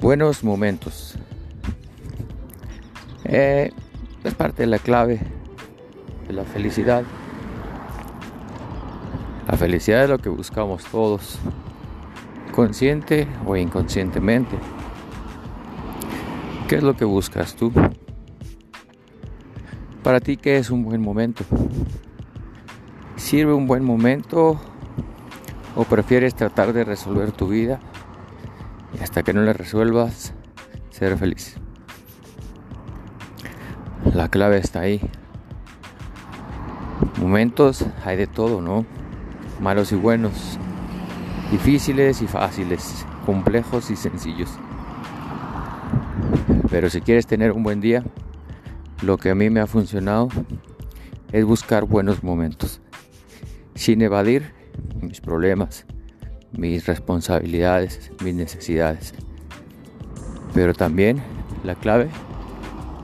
Buenos 0.00 0.42
momentos. 0.42 1.14
Eh, 3.24 3.70
es 4.24 4.34
parte 4.34 4.62
de 4.62 4.66
la 4.66 4.78
clave 4.78 5.20
de 6.26 6.32
la 6.32 6.44
felicidad. 6.44 7.04
La 9.46 9.58
felicidad 9.58 10.04
es 10.04 10.08
lo 10.08 10.16
que 10.16 10.30
buscamos 10.30 10.84
todos, 10.84 11.38
consciente 12.54 13.28
o 13.44 13.56
inconscientemente. 13.56 14.56
¿Qué 16.66 16.76
es 16.76 16.82
lo 16.82 16.96
que 16.96 17.04
buscas 17.04 17.54
tú? 17.54 17.70
Para 20.02 20.20
ti, 20.20 20.38
¿qué 20.38 20.56
es 20.56 20.70
un 20.70 20.82
buen 20.82 21.02
momento? 21.02 21.44
¿Sirve 23.16 23.52
un 23.52 23.66
buen 23.66 23.84
momento 23.84 24.58
o 25.76 25.84
prefieres 25.84 26.34
tratar 26.34 26.72
de 26.72 26.84
resolver 26.84 27.32
tu 27.32 27.48
vida 27.48 27.80
y 28.98 29.02
hasta 29.02 29.22
que 29.22 29.32
no 29.32 29.42
la 29.42 29.52
resuelvas, 29.52 30.34
ser 30.90 31.16
feliz? 31.16 31.56
La 34.14 34.28
clave 34.28 34.58
está 34.58 34.80
ahí. 34.80 35.00
Momentos 37.18 37.84
hay 38.04 38.16
de 38.16 38.26
todo, 38.26 38.60
¿no? 38.60 38.86
Malos 39.60 39.92
y 39.92 39.96
buenos, 39.96 40.58
difíciles 41.50 42.22
y 42.22 42.26
fáciles, 42.26 43.06
complejos 43.26 43.90
y 43.90 43.96
sencillos. 43.96 44.50
Pero 46.70 46.88
si 46.88 47.00
quieres 47.00 47.26
tener 47.26 47.52
un 47.52 47.62
buen 47.62 47.80
día, 47.80 48.04
lo 49.02 49.18
que 49.18 49.30
a 49.30 49.34
mí 49.34 49.50
me 49.50 49.60
ha 49.60 49.66
funcionado 49.66 50.28
es 51.32 51.44
buscar 51.44 51.84
buenos 51.84 52.22
momentos, 52.22 52.80
sin 53.74 54.02
evadir 54.02 54.52
mis 55.00 55.20
problemas, 55.20 55.86
mis 56.52 56.86
responsabilidades, 56.86 58.10
mis 58.22 58.34
necesidades. 58.34 59.14
Pero 60.54 60.74
también 60.74 61.22
la 61.64 61.74
clave 61.74 62.08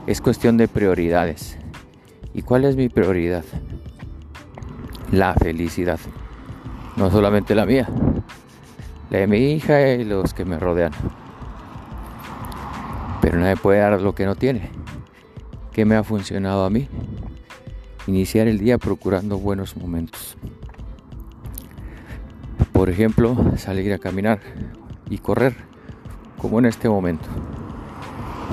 es 0.05 0.21
cuestión 0.21 0.57
de 0.57 0.67
prioridades. 0.67 1.57
¿Y 2.33 2.41
cuál 2.41 2.65
es 2.65 2.75
mi 2.75 2.89
prioridad? 2.89 3.45
La 5.11 5.33
felicidad. 5.33 5.99
No 6.95 7.11
solamente 7.11 7.55
la 7.55 7.65
mía, 7.65 7.87
la 9.09 9.19
de 9.19 9.27
mi 9.27 9.37
hija 9.51 9.93
y 9.93 10.03
los 10.03 10.33
que 10.33 10.45
me 10.45 10.59
rodean. 10.59 10.91
Pero 13.21 13.39
nadie 13.39 13.55
puede 13.55 13.79
dar 13.79 14.01
lo 14.01 14.15
que 14.15 14.25
no 14.25 14.35
tiene. 14.35 14.69
¿Qué 15.71 15.85
me 15.85 15.95
ha 15.95 16.03
funcionado 16.03 16.65
a 16.65 16.69
mí? 16.69 16.87
Iniciar 18.07 18.47
el 18.47 18.57
día 18.57 18.77
procurando 18.77 19.37
buenos 19.37 19.77
momentos. 19.77 20.37
Por 22.77 22.91
ejemplo, 22.91 23.35
salir 23.57 23.91
a 23.91 23.97
caminar 23.97 24.39
y 25.09 25.17
correr, 25.17 25.55
como 26.39 26.59
en 26.59 26.65
este 26.65 26.87
momento. 26.87 27.27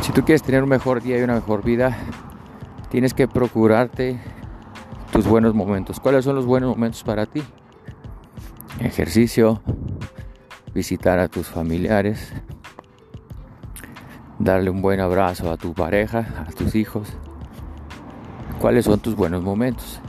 Si 0.00 0.12
tú 0.12 0.22
quieres 0.22 0.42
tener 0.42 0.62
un 0.62 0.70
mejor 0.70 1.03
día 1.03 1.19
y 1.19 1.22
una 1.22 1.34
mejor 1.34 1.62
vida, 1.62 1.94
tienes 2.89 3.12
que 3.12 3.28
procurarte 3.28 4.19
tus 5.12 5.27
buenos 5.27 5.55
momentos. 5.55 6.00
¿Cuáles 6.00 6.25
son 6.25 6.36
los 6.36 6.47
buenos 6.47 6.70
momentos 6.70 7.02
para 7.05 7.27
ti? 7.27 7.42
Ejercicio, 8.80 9.61
visitar 10.72 11.19
a 11.19 11.28
tus 11.28 11.48
familiares, 11.48 12.33
darle 14.39 14.70
un 14.70 14.80
buen 14.80 15.00
abrazo 15.00 15.50
a 15.50 15.58
tu 15.58 15.75
pareja, 15.75 16.47
a 16.48 16.50
tus 16.50 16.75
hijos. 16.75 17.12
¿Cuáles 18.58 18.86
son 18.86 19.00
tus 19.00 19.17
buenos 19.17 19.42
momentos? 19.42 20.00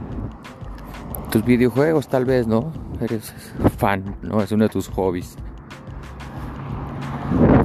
Tus 1.32 1.44
videojuegos 1.44 2.08
tal 2.08 2.24
vez, 2.24 2.48
¿no? 2.48 2.85
Eres 3.02 3.34
fan, 3.78 4.16
¿no? 4.22 4.42
Es 4.42 4.52
uno 4.52 4.66
de 4.66 4.70
tus 4.70 4.88
hobbies. 4.90 5.36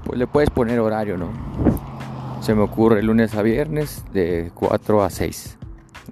Pues 0.05 0.19
le 0.19 0.27
puedes 0.27 0.50
poner 0.50 0.81
horario, 0.81 1.17
¿no? 1.17 1.28
Se 2.41 2.55
me 2.55 2.62
ocurre 2.62 3.03
lunes 3.03 3.34
a 3.34 3.43
viernes 3.43 4.04
de 4.12 4.50
4 4.54 5.03
a 5.03 5.10
6. 5.10 5.59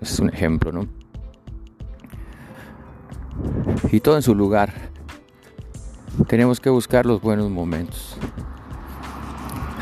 Ese 0.01 0.15
es 0.15 0.21
un 0.21 0.29
ejemplo, 0.31 0.71
¿no? 0.73 0.87
Y 3.91 4.01
todo 4.01 4.17
en 4.17 4.23
su 4.23 4.35
lugar. 4.35 4.73
Tenemos 6.27 6.61
que 6.61 6.71
buscar 6.71 7.07
los 7.07 7.21
buenos 7.21 7.51
momentos. 7.51 8.17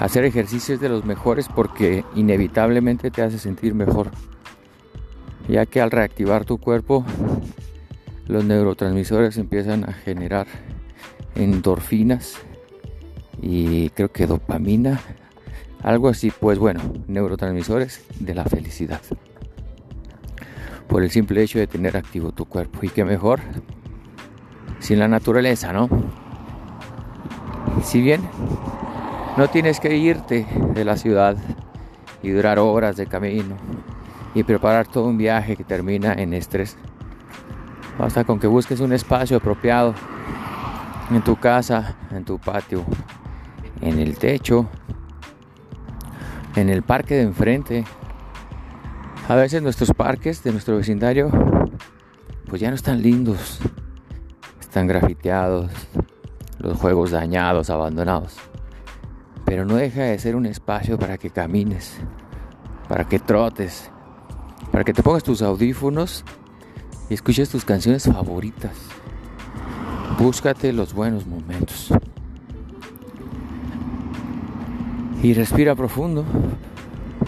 Hacer 0.01 0.25
ejercicios 0.25 0.81
de 0.81 0.89
los 0.89 1.05
mejores 1.05 1.49
porque 1.49 2.05
inevitablemente 2.15 3.11
te 3.11 3.23
hace 3.23 3.39
sentir 3.39 3.75
mejor. 3.75 4.11
Ya 5.49 5.67
que 5.67 5.81
al 5.81 5.91
reactivar 5.91 6.45
tu 6.45 6.59
cuerpo, 6.59 7.05
los 8.27 8.45
neurotransmisores 8.45 9.37
empiezan 9.39 9.89
a 9.89 9.93
generar 9.93 10.47
endorfinas 11.35 12.37
y 13.41 13.91
creo 13.91 14.11
que 14.11 14.27
dopamina, 14.27 15.01
algo 15.83 16.09
así, 16.09 16.31
pues 16.31 16.59
bueno, 16.59 16.81
neurotransmisores 17.07 18.05
de 18.19 18.35
la 18.35 18.45
felicidad. 18.45 19.03
Por 20.89 21.03
el 21.03 21.11
simple 21.11 21.43
hecho 21.43 21.59
de 21.59 21.67
tener 21.67 21.97
activo 21.97 22.33
tu 22.33 22.45
cuerpo. 22.45 22.79
Y 22.83 22.89
qué 22.89 23.05
mejor 23.05 23.41
sin 24.79 24.99
la 24.99 25.09
naturaleza, 25.09 25.73
¿no? 25.73 25.89
Si 27.83 28.01
bien 28.01 28.23
no 29.37 29.49
tienes 29.49 29.81
que 29.81 29.97
irte 29.97 30.47
de 30.75 30.85
la 30.85 30.97
ciudad 30.97 31.37
y 32.23 32.31
durar 32.31 32.59
horas 32.59 32.97
de 32.97 33.07
camino 33.07 33.57
y 34.35 34.45
preparar 34.45 34.87
todo 34.87 35.07
un 35.07 35.19
viaje 35.19 35.57
que 35.57 35.65
termina 35.65 36.15
en 36.15 36.33
estrés. 36.35 36.77
Basta 37.99 38.25
con 38.25 38.39
que 38.39 38.47
busques 38.47 38.81
un 38.81 38.93
espacio 38.93 39.39
apropiado 39.39 39.95
en 41.11 41.23
tu 41.23 41.37
casa, 41.37 41.97
en 42.11 42.25
tu 42.25 42.39
patio, 42.39 42.85
en 43.81 43.99
el 43.99 44.19
techo, 44.19 44.67
en 46.55 46.69
el 46.69 46.83
parque 46.83 47.15
de 47.15 47.23
enfrente. 47.23 47.85
A 49.29 49.35
veces 49.35 49.63
nuestros 49.63 49.93
parques 49.93 50.43
de 50.43 50.53
nuestro 50.53 50.77
vecindario 50.77 51.31
pues 52.47 52.61
ya 52.61 52.69
no 52.69 52.77
están 52.77 53.03
lindos. 53.03 53.61
Están 54.61 54.87
grafiteados, 54.87 55.71
los 56.59 56.79
juegos 56.79 57.11
dañados, 57.13 57.71
abandonados 57.71 58.37
pero 59.47 59.65
no 59.65 59.77
deja 59.77 60.03
de 60.03 60.19
ser 60.19 60.35
un 60.37 60.45
espacio 60.45 60.99
para 60.99 61.17
que 61.17 61.31
camines, 61.31 61.97
para 62.89 63.05
que 63.05 63.21
trotes, 63.21 63.91
para 64.73 64.85
que 64.85 64.93
te 64.93 65.05
pongas 65.05 65.23
tus 65.23 65.41
audífonos 65.41 66.25
y 67.09 67.15
escuches 67.15 67.49
tus 67.49 67.65
canciones 67.65 68.05
favoritas. 68.05 68.77
Búscate 70.19 70.73
los 70.73 70.95
buenos 70.95 71.27
momentos. 71.27 71.89
Y 75.23 75.35
respira 75.35 75.75
profundo 75.75 76.25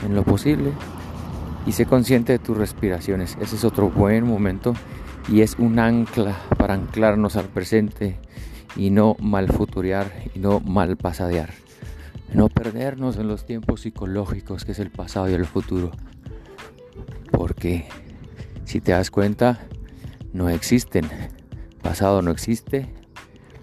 en 0.05 0.15
lo 0.15 0.23
posible 0.25 0.73
y 1.67 1.73
sé 1.73 1.87
consciente 1.87 2.33
de 2.33 2.39
tus 2.39 2.57
respiraciones. 2.57 3.37
Ese 3.41 3.57
es 3.57 3.65
otro 3.65 3.91
buen 3.91 4.27
momento 4.27 4.75
y 5.29 5.41
es 5.41 5.57
un 5.59 5.79
ancla 5.79 6.37
para 6.57 6.75
anclarnos 6.75 7.37
al 7.37 7.47
presente 7.47 8.19
y 8.77 8.91
no 8.91 9.17
mal 9.21 9.49
futurear 9.49 10.13
y 10.35 10.39
no 10.39 10.61
mal 10.61 10.97
pasadear 10.97 11.51
no 12.33 12.49
perdernos 12.49 13.17
en 13.17 13.29
los 13.29 13.47
tiempos 13.47 13.83
psicológicos 13.83 14.65
que 14.65 14.73
es 14.73 14.79
el 14.79 14.91
pasado 14.91 15.29
y 15.31 15.35
el 15.35 15.47
futuro. 15.47 15.93
Porque 17.31 17.89
si 18.69 18.83
te 18.83 18.93
das 18.93 19.11
cuenta, 19.11 19.61
no 20.35 20.51
existen. 20.51 21.09
Pasado 21.83 22.21
no 22.21 22.31
existe, 22.31 22.93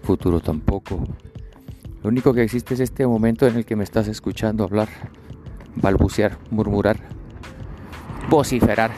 futuro 0.02 0.40
tampoco. 0.40 1.04
Lo 2.02 2.08
único 2.08 2.34
que 2.34 2.42
existe 2.42 2.74
es 2.74 2.80
este 2.80 3.06
momento 3.06 3.46
en 3.46 3.54
el 3.54 3.64
que 3.64 3.76
me 3.76 3.84
estás 3.84 4.08
escuchando 4.08 4.64
hablar, 4.64 4.88
balbucear, 5.76 6.38
murmurar, 6.50 6.96
vociferar. 8.28 8.90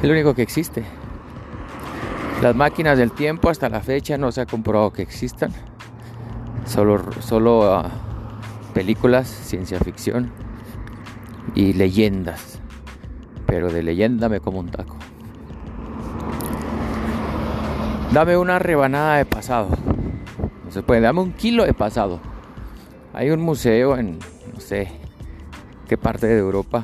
Es 0.00 0.04
lo 0.04 0.12
único 0.12 0.34
que 0.34 0.42
existe. 0.42 0.84
Las 2.42 2.54
máquinas 2.54 2.98
del 2.98 3.10
tiempo 3.10 3.50
hasta 3.50 3.68
la 3.68 3.80
fecha 3.80 4.18
no 4.18 4.30
se 4.30 4.42
ha 4.42 4.46
comprobado 4.46 4.92
que 4.92 5.02
existan 5.02 5.50
solo, 6.64 7.10
solo 7.22 7.74
ah, 7.74 7.90
películas, 8.72 9.26
ciencia 9.26 9.80
ficción 9.80 10.30
y 11.56 11.72
leyendas. 11.72 12.61
Pero 13.52 13.70
de 13.70 13.82
leyenda 13.82 14.30
me 14.30 14.40
como 14.40 14.60
un 14.60 14.70
taco. 14.70 14.96
Dame 18.10 18.38
una 18.38 18.58
rebanada 18.58 19.18
de 19.18 19.26
pasado. 19.26 19.68
No 20.64 20.70
se 20.70 20.82
puede, 20.82 21.02
dame 21.02 21.20
un 21.20 21.32
kilo 21.32 21.66
de 21.66 21.74
pasado. 21.74 22.18
Hay 23.12 23.28
un 23.28 23.42
museo 23.42 23.98
en, 23.98 24.18
no 24.54 24.58
sé, 24.58 24.90
qué 25.86 25.98
parte 25.98 26.28
de 26.28 26.38
Europa, 26.38 26.82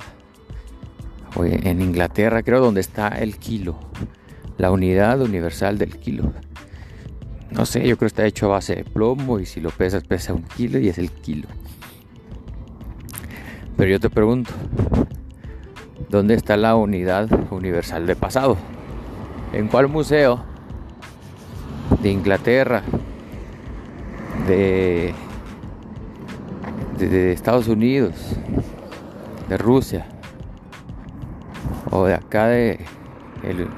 en 1.42 1.80
Inglaterra 1.80 2.42
creo, 2.42 2.60
donde 2.60 2.82
está 2.82 3.08
el 3.08 3.38
kilo, 3.38 3.78
la 4.58 4.70
unidad 4.70 5.22
universal 5.22 5.78
del 5.78 5.96
kilo. 5.96 6.34
No 7.50 7.64
sé, 7.64 7.80
yo 7.80 7.96
creo 7.96 8.00
que 8.00 8.06
está 8.08 8.26
hecho 8.26 8.44
a 8.44 8.50
base 8.50 8.76
de 8.76 8.84
plomo 8.84 9.40
y 9.40 9.46
si 9.46 9.62
lo 9.62 9.70
pesas 9.70 10.04
pesa 10.04 10.34
un 10.34 10.42
kilo 10.42 10.78
y 10.78 10.90
es 10.90 10.98
el 10.98 11.12
kilo. 11.12 11.48
Pero 13.78 13.90
yo 13.90 14.00
te 14.00 14.10
pregunto, 14.10 14.50
¿dónde 16.08 16.34
está 16.34 16.56
la 16.56 16.74
unidad 16.74 17.28
universal 17.50 18.06
de 18.06 18.16
pasado? 18.16 18.56
¿En 19.52 19.68
cuál 19.68 19.88
museo? 19.88 20.40
De 22.02 22.10
Inglaterra, 22.10 22.82
de 24.46 25.14
de 26.98 27.32
Estados 27.32 27.68
Unidos, 27.68 28.14
de 29.48 29.56
Rusia, 29.56 30.06
o 31.90 32.04
de 32.04 32.14
acá 32.14 32.48
de 32.48 32.80
el, 33.44 33.68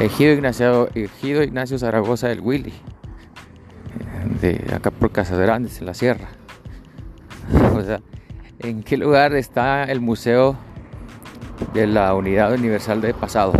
Ejido 0.00 0.32
Ignacio, 0.32 0.88
Ignacio 0.94 1.78
Zaragoza 1.78 2.28
del 2.28 2.40
Willy, 2.40 2.72
de 4.40 4.64
acá 4.74 4.90
por 4.90 5.10
Casas 5.10 5.38
Grandes, 5.38 5.78
en 5.80 5.86
la 5.86 5.94
sierra. 5.94 6.28
O 7.74 7.82
sea, 7.82 8.00
¿en 8.60 8.82
qué 8.82 8.96
lugar 8.96 9.34
está 9.34 9.84
el 9.84 10.00
Museo 10.00 10.56
de 11.72 11.86
la 11.86 12.14
Unidad 12.14 12.52
Universal 12.52 13.00
de 13.00 13.14
Pasado? 13.14 13.52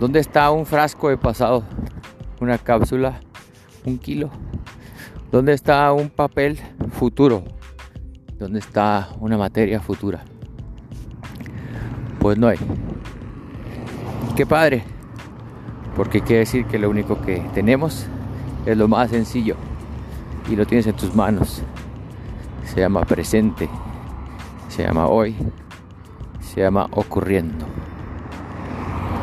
¿Dónde 0.00 0.20
está 0.20 0.50
un 0.50 0.66
frasco 0.66 1.08
de 1.08 1.16
pasado? 1.16 1.62
Una 2.40 2.58
cápsula, 2.58 3.20
un 3.84 3.98
kilo. 3.98 4.30
¿Dónde 5.30 5.52
está 5.52 5.92
un 5.92 6.10
papel 6.10 6.58
futuro? 6.92 7.44
¿Dónde 8.38 8.58
está 8.58 9.08
una 9.20 9.38
materia 9.38 9.80
futura? 9.80 10.24
Pues 12.18 12.36
no 12.36 12.48
hay. 12.48 12.58
Qué 14.36 14.44
padre. 14.44 14.84
Porque 15.96 16.20
quiere 16.20 16.40
decir 16.40 16.66
que 16.66 16.78
lo 16.78 16.90
único 16.90 17.20
que 17.22 17.40
tenemos 17.54 18.06
es 18.66 18.76
lo 18.76 18.88
más 18.88 19.10
sencillo. 19.10 19.56
Y 20.50 20.56
lo 20.56 20.66
tienes 20.66 20.86
en 20.86 20.96
tus 20.96 21.14
manos. 21.14 21.62
Se 22.64 22.80
llama 22.80 23.02
presente. 23.04 23.68
Se 24.68 24.82
llama 24.82 25.06
hoy. 25.06 25.34
Se 26.54 26.60
llama 26.60 26.86
ocurriendo. 26.92 27.66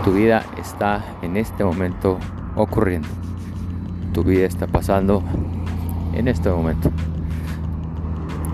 Tu 0.03 0.11
vida 0.11 0.43
está 0.59 1.15
en 1.21 1.37
este 1.37 1.63
momento 1.63 2.17
ocurriendo. 2.57 3.07
Tu 4.13 4.23
vida 4.23 4.45
está 4.45 4.67
pasando 4.67 5.23
en 6.13 6.27
este 6.27 6.49
momento. 6.49 6.91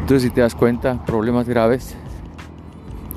Entonces 0.02 0.24
si 0.24 0.30
te 0.30 0.42
das 0.42 0.54
cuenta, 0.54 1.04
problemas 1.06 1.50
graves, 1.50 1.96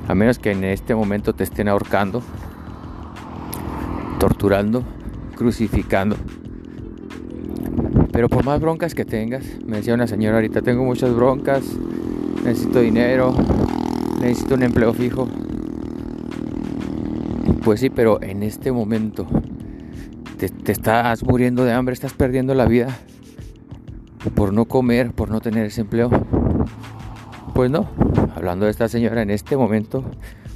a 0.08 0.14
menos 0.14 0.38
que 0.38 0.50
en 0.50 0.64
este 0.64 0.94
momento 0.94 1.34
te 1.34 1.44
estén 1.44 1.68
ahorcando, 1.68 2.22
torturando, 4.18 4.82
crucificando. 5.36 6.16
Pero 8.12 8.30
por 8.30 8.44
más 8.44 8.60
broncas 8.60 8.94
que 8.94 9.04
tengas, 9.04 9.44
me 9.66 9.76
decía 9.76 9.92
una 9.92 10.06
señora 10.06 10.36
ahorita, 10.36 10.62
tengo 10.62 10.84
muchas 10.84 11.14
broncas, 11.14 11.62
necesito 12.44 12.80
dinero, 12.80 13.34
necesito 14.20 14.54
un 14.54 14.62
empleo 14.62 14.92
fijo. 14.92 15.28
Pues 17.64 17.80
sí, 17.80 17.90
pero 17.90 18.22
en 18.22 18.42
este 18.42 18.72
momento 18.72 19.26
te, 20.38 20.72
estás 20.72 21.22
muriendo 21.22 21.64
de 21.64 21.72
hambre, 21.72 21.92
estás 21.92 22.14
perdiendo 22.14 22.54
la 22.54 22.64
vida 22.64 22.88
por 24.34 24.52
no 24.52 24.64
comer, 24.64 25.12
por 25.12 25.30
no 25.30 25.40
tener 25.40 25.66
ese 25.66 25.82
empleo. 25.82 26.10
Pues 27.54 27.70
no, 27.70 27.90
hablando 28.34 28.64
de 28.64 28.70
esta 28.70 28.88
señora 28.88 29.20
en 29.20 29.30
este 29.30 29.56
momento, 29.56 30.04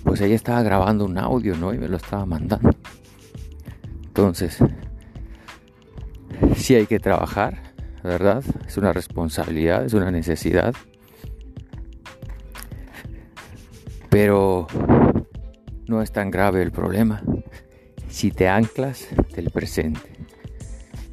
pues 0.02 0.22
ella 0.22 0.34
estaba 0.34 0.62
grabando 0.62 1.04
un 1.04 1.18
audio, 1.18 1.56
¿no? 1.56 1.74
Y 1.74 1.78
me 1.78 1.88
lo 1.88 1.98
estaba 1.98 2.24
mandando. 2.24 2.70
Entonces, 4.06 4.58
sí 6.56 6.74
hay 6.74 6.86
que 6.86 7.00
trabajar, 7.00 7.58
¿verdad? 8.02 8.42
Es 8.66 8.78
una 8.78 8.94
responsabilidad, 8.94 9.84
es 9.84 9.92
una 9.92 10.10
necesidad. 10.10 10.74
Pero 14.08 14.66
no 15.86 16.02
es 16.02 16.12
tan 16.12 16.30
grave 16.30 16.62
el 16.62 16.72
problema 16.72 17.22
si 18.08 18.30
te 18.30 18.48
anclas 18.48 19.08
del 19.34 19.50
presente. 19.50 20.00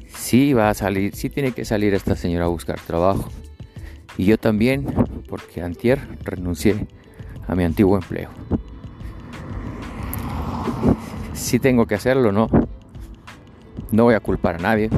Sí 0.06 0.52
va 0.52 0.70
a 0.70 0.74
salir, 0.74 1.14
sí 1.16 1.30
tiene 1.30 1.52
que 1.52 1.64
salir 1.64 1.94
esta 1.94 2.14
señora 2.14 2.44
a 2.44 2.48
buscar 2.48 2.78
trabajo. 2.80 3.28
Y 4.16 4.24
yo 4.24 4.38
también, 4.38 4.86
porque 5.28 5.62
antier 5.62 5.98
renuncié 6.22 6.86
a 7.48 7.54
mi 7.54 7.64
antiguo 7.64 7.96
empleo. 7.96 8.30
Sí 11.32 11.58
tengo 11.58 11.86
que 11.86 11.96
hacerlo, 11.96 12.30
¿no? 12.30 12.48
No 13.90 14.04
voy 14.04 14.14
a 14.14 14.20
culpar 14.20 14.56
a 14.56 14.58
nadie. 14.58 14.90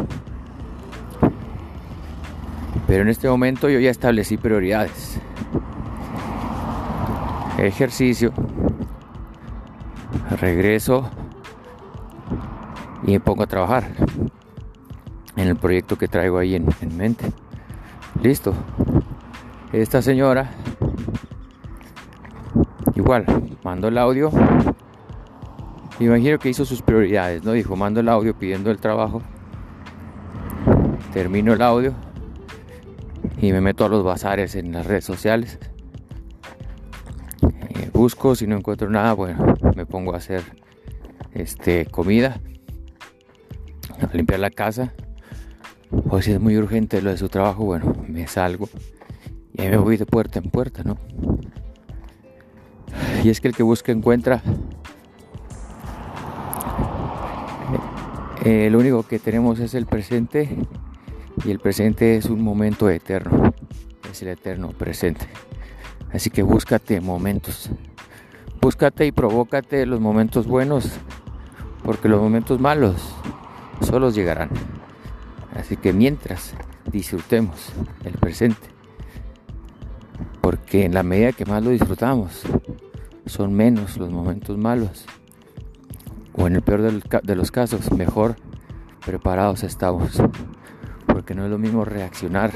Pero 2.87 3.03
en 3.03 3.09
este 3.09 3.29
momento 3.29 3.71
yo 3.71 3.81
ya 3.81 3.91
establecí 3.91 4.37
prioridades. 4.37 5.19
Ejercicio, 7.59 8.33
regreso 10.31 11.11
y 13.03 13.13
me 13.13 13.21
pongo 13.21 13.43
a 13.43 13.47
trabajar 13.47 13.85
en 15.37 15.49
el 15.49 15.57
proyecto 15.57 15.97
que 15.97 16.09
traigo 16.09 16.39
ahí 16.39 16.55
en, 16.55 16.67
mente. 16.97 17.33
Listo. 18.23 18.55
Esta 19.73 20.01
señora, 20.01 20.51
igual, 22.95 23.27
mando 23.65 23.89
el 23.89 23.99
audio. 23.99 24.31
Imagino 25.99 26.39
que 26.39 26.49
hizo 26.49 26.65
sus 26.65 26.81
prioridades, 26.81 27.45
¿no? 27.45 27.53
Dijo, 27.53 27.77
mando 27.77 28.01
el 28.01 28.09
audio 28.09 28.37
pidiendo 28.39 28.71
el 28.71 28.79
trabajo. 28.79 29.23
Termino 31.13 31.53
el 31.53 31.63
audio 31.63 31.93
y 33.41 33.53
me 33.53 33.61
meto 33.61 33.85
a 33.85 33.89
los 33.89 34.03
bazares 34.05 34.55
en 34.55 34.73
las 34.73 34.87
redes 34.87 35.05
sociales 35.05 35.59
busco, 38.05 38.35
si 38.35 38.47
no 38.47 38.59
encuentro 38.59 38.91
nada, 38.91 39.15
bueno, 39.15 39.57
me 39.75 39.87
pongo 39.87 40.13
a 40.13 40.19
hacer 40.19 40.43
este 41.33 41.87
comida, 41.87 42.39
a 43.99 44.15
limpiar 44.15 44.41
la 44.41 44.51
casa. 44.51 44.93
O 46.11 46.21
si 46.21 46.33
es 46.33 46.39
muy 46.39 46.55
urgente 46.59 47.01
lo 47.01 47.09
de 47.09 47.17
su 47.17 47.31
trabajo, 47.31 47.65
bueno, 47.65 47.97
me 48.07 48.27
salgo 48.27 48.69
y 49.55 49.63
me 49.63 49.79
voy 49.79 49.97
de 49.97 50.05
puerta 50.05 50.39
en 50.39 50.51
puerta, 50.51 50.83
¿no? 50.85 50.99
Y 53.23 53.31
es 53.31 53.41
que 53.41 53.49
el 53.49 53.55
que 53.55 53.63
busca 53.63 53.91
encuentra. 53.91 54.43
Eh, 58.45 58.69
lo 58.69 58.81
único 58.81 59.03
que 59.05 59.19
tenemos 59.19 59.61
es 59.61 59.73
el 59.73 59.87
presente 59.87 60.55
y 61.43 61.51
el 61.51 61.59
presente 61.59 62.17
es 62.19 62.27
un 62.27 62.43
momento 62.43 62.91
eterno, 62.91 63.55
es 64.13 64.21
el 64.21 64.29
eterno 64.29 64.73
presente. 64.73 65.27
Así 66.13 66.29
que 66.29 66.43
búscate 66.43 67.01
momentos. 67.01 67.71
Búscate 68.65 69.05
y 69.05 69.13
provócate 69.13 69.85
los 69.85 70.01
momentos 70.01 70.47
buenos, 70.47 70.91
porque 71.83 72.09
los 72.09 72.19
momentos 72.19 72.59
malos 72.59 73.15
solos 73.83 74.15
llegarán. 74.15 74.49
Así 75.55 75.77
que 75.77 75.93
mientras 75.93 76.55
disfrutemos 76.91 77.75
el 78.05 78.15
presente, 78.15 78.67
porque 80.41 80.87
en 80.87 80.95
la 80.95 81.03
medida 81.03 81.33
que 81.33 81.45
más 81.45 81.63
lo 81.63 81.69
disfrutamos, 81.69 82.41
son 83.27 83.53
menos 83.53 83.99
los 83.99 84.09
momentos 84.11 84.57
malos. 84.57 85.05
O 86.33 86.47
en 86.47 86.57
el 86.57 86.63
peor 86.63 86.81
de 86.81 87.37
los 87.37 87.51
casos, 87.51 87.93
mejor 87.93 88.37
preparados 89.05 89.63
estamos. 89.63 90.23
Porque 91.07 91.35
no 91.35 91.45
es 91.45 91.51
lo 91.51 91.59
mismo 91.59 91.85
reaccionar 91.85 92.51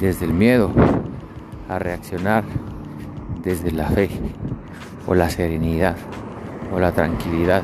desde 0.00 0.24
el 0.24 0.32
miedo 0.32 0.72
a 1.68 1.78
reaccionar 1.78 2.42
desde 3.44 3.70
la 3.70 3.88
fe 3.88 4.10
o 5.06 5.14
la 5.14 5.28
serenidad 5.28 5.96
o 6.72 6.78
la 6.78 6.92
tranquilidad 6.92 7.62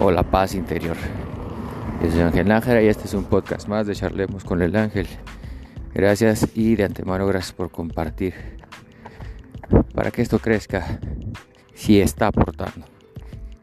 o 0.00 0.10
la 0.10 0.22
paz 0.22 0.54
interior. 0.54 0.96
Yo 2.02 2.10
soy 2.10 2.20
Ángel 2.20 2.50
Ángel 2.52 2.84
y 2.84 2.88
este 2.88 3.04
es 3.04 3.14
un 3.14 3.24
podcast 3.24 3.68
más 3.68 3.86
de 3.86 3.94
Charlemos 3.94 4.44
con 4.44 4.62
el 4.62 4.76
Ángel. 4.76 5.08
Gracias 5.94 6.48
y 6.54 6.76
de 6.76 6.84
antemano 6.84 7.26
gracias 7.26 7.52
por 7.52 7.70
compartir. 7.70 8.34
Para 9.94 10.10
que 10.10 10.22
esto 10.22 10.38
crezca, 10.38 11.00
si 11.74 12.00
está 12.00 12.28
aportando, 12.28 12.86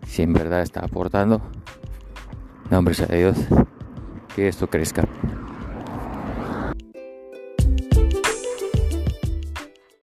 si 0.06 0.24
en 0.24 0.34
verdad 0.34 0.62
está 0.62 0.82
aportando, 0.82 1.42
nombre 2.70 2.94
sea 2.94 3.08
de 3.08 3.20
Dios, 3.20 3.38
que 4.36 4.48
esto 4.48 4.68
crezca. 4.70 5.08